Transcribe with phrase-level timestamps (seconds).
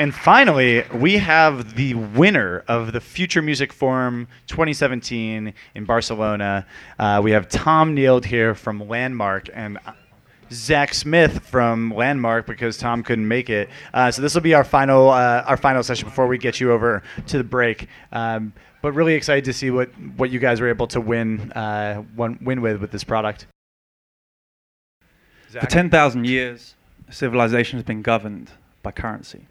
[0.00, 6.66] And finally, we have the winner of the Future Music Forum 2017 in Barcelona.
[6.98, 9.76] Uh, we have Tom Neild here from Landmark and
[10.50, 13.68] Zach Smith from Landmark because Tom couldn't make it.
[13.92, 16.72] Uh, so this will be our final uh, our final session before we get you
[16.72, 17.86] over to the break.
[18.10, 22.02] Um, but really excited to see what, what you guys were able to win uh,
[22.16, 23.48] win, win with with this product.
[25.50, 26.74] For 10,000 years,
[27.10, 28.50] civilization has been governed
[28.82, 29.49] by currency.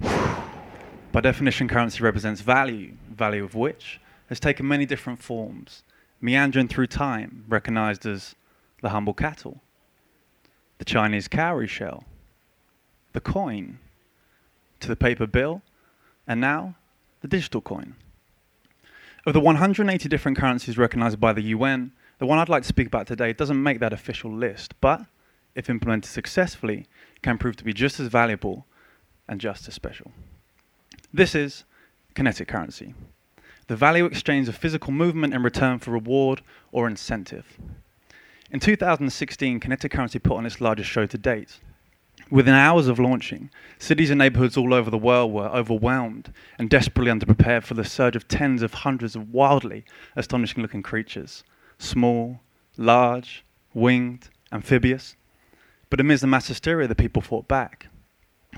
[0.00, 5.82] By definition, currency represents value, value of which has taken many different forms,
[6.20, 8.34] meandering through time, recognized as
[8.82, 9.60] the humble cattle,
[10.78, 12.04] the Chinese cowrie shell,
[13.12, 13.78] the coin,
[14.80, 15.62] to the paper bill,
[16.26, 16.76] and now
[17.20, 17.96] the digital coin.
[19.26, 22.86] Of the 180 different currencies recognized by the UN, the one I'd like to speak
[22.86, 25.02] about today doesn't make that official list, but
[25.54, 26.86] if implemented successfully,
[27.22, 28.66] can prove to be just as valuable
[29.28, 30.12] and just as special.
[31.12, 31.64] This is
[32.14, 32.94] kinetic currency,
[33.66, 37.58] the value exchange of physical movement in return for reward or incentive.
[38.50, 41.60] In 2016, kinetic currency put on its largest show to date.
[42.30, 47.10] Within hours of launching, cities and neighborhoods all over the world were overwhelmed and desperately
[47.10, 49.84] underprepared for the surge of tens of hundreds of wildly
[50.16, 51.44] astonishing looking creatures
[51.78, 52.40] small,
[52.76, 55.14] large, winged, amphibious,
[55.90, 57.86] but amidst the mass hysteria, the people fought back.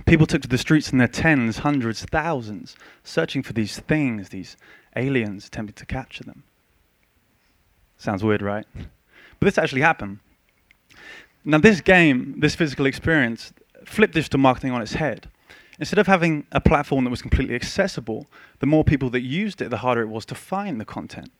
[0.06, 4.56] People took to the streets in their tens, hundreds, thousands, searching for these things, these
[4.96, 6.44] aliens, attempting to capture them.
[7.98, 8.66] Sounds weird, right?
[8.74, 10.20] But this actually happened.
[11.44, 13.52] Now, this game, this physical experience,
[13.84, 15.28] flipped digital marketing on its head.
[15.78, 18.26] Instead of having a platform that was completely accessible,
[18.58, 21.30] the more people that used it, the harder it was to find the content.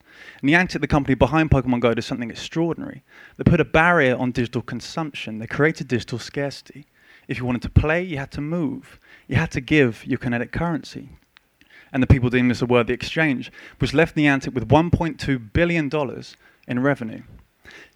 [0.43, 3.03] Niantic, the company behind Pokemon Go, did something extraordinary.
[3.37, 5.39] They put a barrier on digital consumption.
[5.39, 6.87] They created digital scarcity.
[7.31, 8.99] If you wanted to play, you had to move.
[9.29, 11.11] You had to give your kinetic currency.
[11.93, 15.89] And the people deemed this a worthy exchange, which left Niantic with $1.2 billion
[16.67, 17.23] in revenue.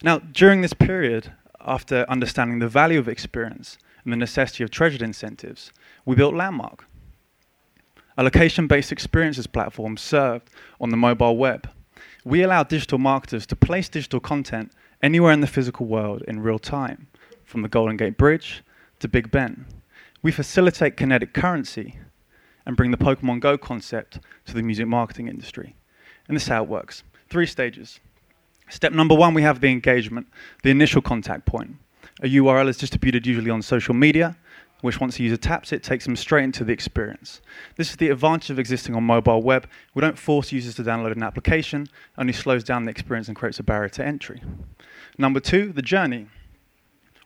[0.05, 5.03] Now, during this period, after understanding the value of experience and the necessity of treasured
[5.03, 5.72] incentives,
[6.05, 6.87] we built Landmark,
[8.16, 10.49] a location based experiences platform served
[10.81, 11.69] on the mobile web.
[12.25, 14.71] We allow digital marketers to place digital content
[15.03, 17.09] anywhere in the physical world in real time,
[17.43, 18.62] from the Golden Gate Bridge
[19.04, 19.66] to Big Ben.
[20.22, 21.98] We facilitate kinetic currency
[22.65, 25.76] and bring the Pokemon Go concept to the music marketing industry.
[26.26, 28.00] And this is how it works three stages.
[28.70, 30.26] Step number one, we have the engagement,
[30.62, 31.76] the initial contact point.
[32.22, 34.38] A URL is distributed usually on social media,
[34.81, 37.42] which once a user taps it, takes them straight into the experience.
[37.76, 39.69] This is the advantage of existing on mobile web.
[39.92, 43.59] We don't force users to download an application, only slows down the experience and creates
[43.59, 44.41] a barrier to entry.
[45.19, 46.28] Number two, the journey.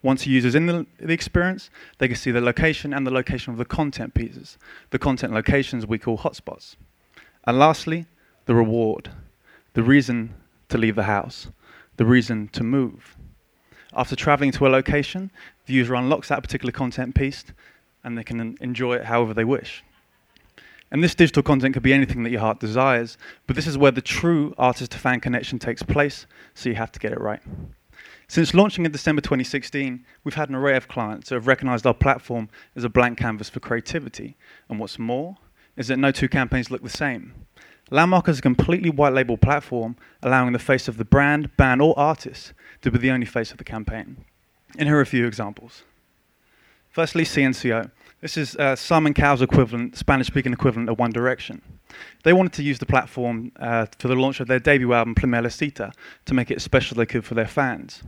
[0.02, 3.52] Once a user's in the, the, experience, they can see the location and the location
[3.52, 4.56] of the content pieces.
[4.90, 6.76] The content locations we call hotspots.
[7.44, 8.06] And lastly,
[8.46, 9.10] the reward,
[9.74, 10.34] the reason
[10.68, 11.48] to leave the house,
[11.96, 13.16] the reason to move.
[13.94, 15.30] After traveling to a location,
[15.66, 17.44] the user unlocks that particular content piece
[18.04, 19.82] and they can enjoy it however they wish.
[20.90, 23.90] And this digital content could be anything that your heart desires, but this is where
[23.90, 27.42] the true artist to fan connection takes place, so you have to get it right.
[28.26, 31.94] Since launching in December 2016, we've had an array of clients who have recognized our
[31.94, 34.36] platform as a blank canvas for creativity.
[34.68, 35.36] And what's more,
[35.76, 37.32] is that no two campaigns look the same.
[37.90, 41.98] Landmark is a completely white label platform, allowing the face of the brand, band, or
[41.98, 44.24] artist to be the only face of the campaign.
[44.76, 45.84] And here are a few examples.
[46.90, 47.90] Firstly, CNCO.
[48.20, 51.62] This is uh, Simon Cowell's equivalent, Spanish-speaking equivalent of One Direction.
[52.24, 55.50] They wanted to use the platform uh, for the launch of their debut album, Primera
[55.50, 55.92] Cita,
[56.26, 58.02] to make it as special as they could for their fans.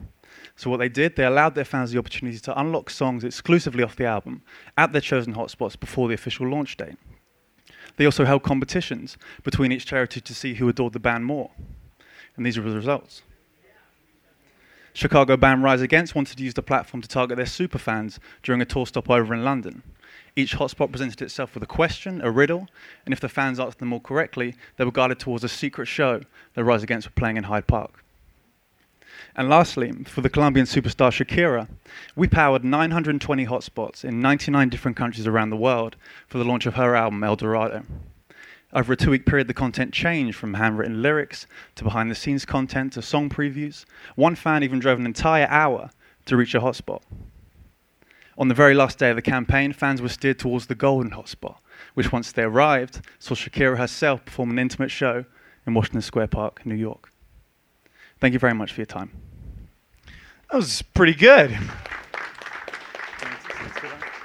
[0.56, 3.96] So what they did, they allowed their fans the opportunity to unlock songs exclusively off
[3.96, 4.42] the album
[4.76, 6.96] at their chosen hotspots before the official launch date.
[7.96, 11.50] They also held competitions between each charity to see who adored the band more.
[12.36, 13.22] And these were the results.
[14.92, 18.64] Chicago band Rise Against wanted to use the platform to target their superfans during a
[18.64, 19.82] tour stopover in London.
[20.36, 22.68] Each hotspot presented itself with a question, a riddle,
[23.04, 26.20] and if the fans answered them all correctly, they were guided towards a secret show
[26.54, 28.04] that Rise Against were playing in Hyde Park.
[29.36, 31.68] And lastly, for the Colombian superstar Shakira,
[32.16, 35.96] we powered 920 hotspots in 99 different countries around the world
[36.26, 37.82] for the launch of her album El Dorado.
[38.72, 42.44] Over a two week period, the content changed from handwritten lyrics to behind the scenes
[42.44, 43.84] content to song previews.
[44.14, 45.90] One fan even drove an entire hour
[46.26, 47.02] to reach a hotspot.
[48.40, 51.58] On the very last day of the campaign, fans were steered towards the golden hotspot,
[51.92, 55.26] which once they arrived, saw Shakira herself perform an intimate show
[55.66, 57.12] in Washington Square Park, New York.
[58.18, 59.10] Thank you very much for your time.
[60.50, 61.50] That was pretty good.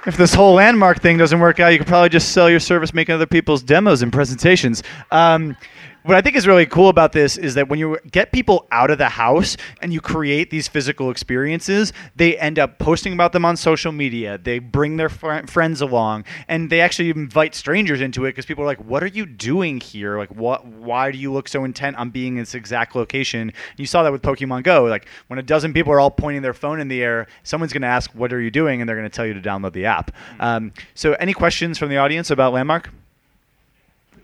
[0.06, 2.94] if this whole landmark thing doesn't work out, you could probably just sell your service
[2.94, 4.82] making other people's demos and presentations.
[5.10, 5.58] Um,
[6.06, 8.90] what I think is really cool about this is that when you get people out
[8.90, 13.44] of the house and you create these physical experiences, they end up posting about them
[13.44, 14.38] on social media.
[14.38, 18.62] They bring their fr- friends along, and they actually invite strangers into it because people
[18.62, 20.16] are like, "What are you doing here?
[20.16, 20.64] Like, what?
[20.64, 24.12] Why do you look so intent on being in this exact location?" You saw that
[24.12, 24.84] with Pokemon Go.
[24.84, 27.82] Like, when a dozen people are all pointing their phone in the air, someone's going
[27.82, 29.86] to ask, "What are you doing?" and they're going to tell you to download the
[29.86, 30.12] app.
[30.38, 32.90] Um, so, any questions from the audience about Landmark?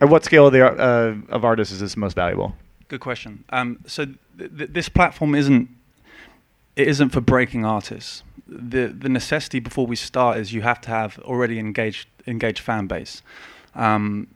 [0.02, 2.56] At what scale of the uh, of artists is this most valuable?
[2.88, 3.44] Good question.
[3.50, 4.06] Um, so
[4.37, 5.69] th- th- this platform isn't
[6.75, 8.25] it isn't for breaking artists.
[8.49, 12.88] The the necessity before we start is you have to have already engaged engaged fan
[12.88, 13.22] base,
[13.76, 14.26] um,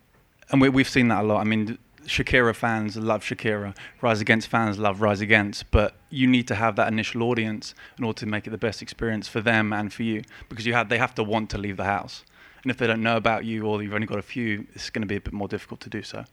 [0.50, 1.40] and we, we've seen that a lot.
[1.40, 6.46] I mean, Shakira fans love Shakira, Rise Against fans love Rise Against, but you need
[6.46, 9.72] to have that initial audience in order to make it the best experience for them
[9.72, 12.22] and for you, because you have they have to want to leave the house.
[12.66, 15.02] And if they don't know about you or you've only got a few, it's going
[15.02, 16.24] to be a bit more difficult to do so.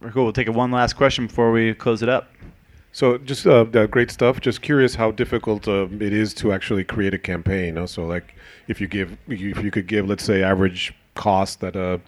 [0.00, 0.24] Very cool.
[0.24, 2.32] We'll take one last question before we close it up.
[2.92, 4.40] So just uh, great stuff.
[4.40, 7.76] Just curious how difficult uh, it is to actually create a campaign.
[7.76, 8.34] Also, like
[8.66, 11.98] if you give, if you could give, let's say, average cost that uh,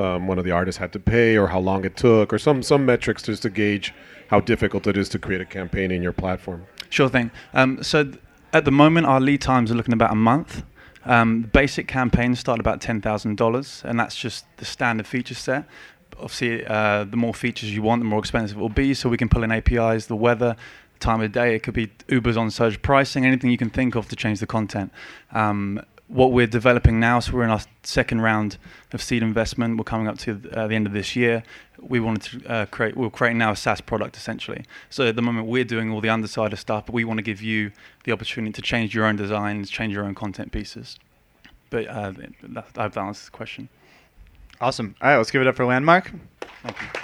[0.00, 2.62] um, one of the artists had to pay, or how long it took, or some
[2.62, 3.92] some metrics just to gauge
[4.28, 6.64] how difficult it is to create a campaign in your platform.
[6.88, 7.30] Sure thing.
[7.52, 8.16] Um, so th-
[8.54, 10.62] at the moment, our lead times are looking about a month.
[11.04, 15.34] Um, the basic campaigns start about ten thousand dollars, and that's just the standard feature
[15.34, 15.64] set.
[16.14, 18.94] Obviously, uh, the more features you want, the more expensive it will be.
[18.94, 20.56] So we can pull in APIs, the weather,
[21.00, 21.54] time of day.
[21.54, 24.46] It could be Uber's on surge pricing, anything you can think of to change the
[24.46, 24.92] content.
[25.32, 28.56] Um, what we're developing now, so we're in our second round
[28.92, 29.76] of seed investment.
[29.76, 31.42] We're coming up to uh, the end of this year.
[31.78, 34.64] We wanted to uh, create, we're creating now a SaaS product essentially.
[34.88, 37.22] So at the moment, we're doing all the underside of stuff, but we want to
[37.22, 37.72] give you
[38.04, 40.98] the opportunity to change your own designs, change your own content pieces.
[41.70, 42.12] But uh,
[42.42, 43.68] that, I've answered the question.
[44.60, 44.96] Awesome.
[45.02, 46.10] All right, let's give it up for Landmark.
[46.62, 46.97] Thank you.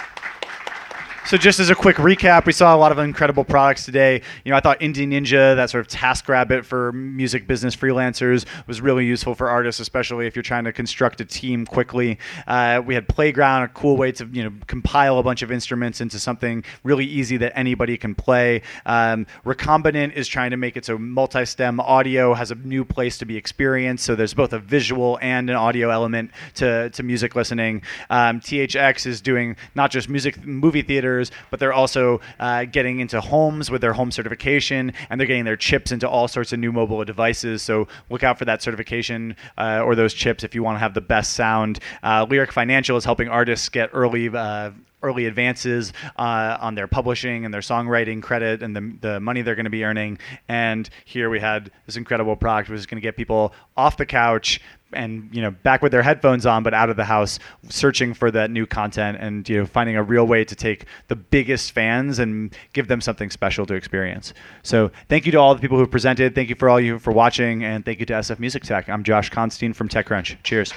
[1.27, 4.21] So just as a quick recap, we saw a lot of incredible products today.
[4.43, 8.79] You know, I thought Indie Ninja, that sort of TaskRabbit for music business freelancers, was
[8.79, 12.19] really useful for artists, especially if you're trying to construct a team quickly.
[12.45, 15.99] Uh, we had Playground, a cool way to you know compile a bunch of instruments
[15.99, 18.61] into something really easy that anybody can play.
[18.85, 23.25] Um, Recombinant is trying to make it so multi-stem audio has a new place to
[23.25, 24.05] be experienced.
[24.05, 27.81] So there's both a visual and an audio element to to music listening.
[28.11, 31.14] Um, THX is doing not just music movie theater
[31.51, 35.57] but they're also uh, getting into homes with their home certification, and they're getting their
[35.57, 37.61] chips into all sorts of new mobile devices.
[37.61, 40.93] So look out for that certification uh, or those chips if you want to have
[40.93, 41.79] the best sound.
[42.03, 44.71] Uh, Lyric Financial is helping artists get early uh,
[45.03, 49.55] early advances uh, on their publishing and their songwriting credit and the, the money they're
[49.55, 50.17] going to be earning.
[50.49, 54.05] And here we had this incredible product which is going to get people off the
[54.05, 54.59] couch
[54.95, 57.39] and you know back with their headphones on but out of the house
[57.69, 61.15] searching for that new content and you know finding a real way to take the
[61.15, 64.33] biggest fans and give them something special to experience.
[64.63, 66.35] So thank you to all the people who presented.
[66.35, 68.89] Thank you for all you for watching and thank you to sf music tech.
[68.89, 70.37] I'm josh Constine from techcrunch.
[70.43, 70.73] Cheers